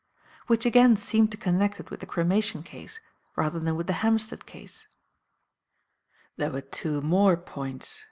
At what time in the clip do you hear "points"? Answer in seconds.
7.37-7.99